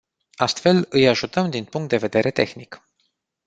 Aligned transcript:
Astfel, 0.35 0.85
îi 0.89 1.07
ajutăm 1.07 1.49
din 1.49 1.65
punct 1.65 1.89
de 1.89 1.97
vedere 1.97 2.31
tehnic. 2.31 2.83